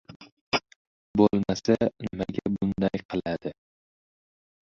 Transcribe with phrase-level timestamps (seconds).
[1.21, 3.55] —Bo‘lmasa, nimaga bunday qiladi?